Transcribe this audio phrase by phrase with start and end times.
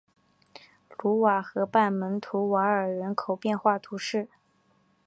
[0.97, 4.29] 卢瓦河畔蒙图瓦尔人口变化图示